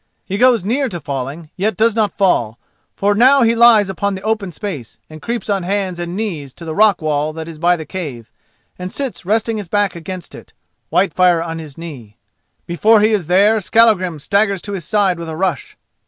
[0.25, 2.57] He goes near to falling, yet does not fall,
[2.95, 6.65] for now he lies upon the open space, and creeps on hands and knees to
[6.65, 8.31] the rock wall that is by the cave,
[8.79, 10.53] and sits resting his back against it,
[10.89, 12.17] Whitefire on his knee.
[12.65, 15.77] Before he is there, Skallagrim staggers to his side with a rush.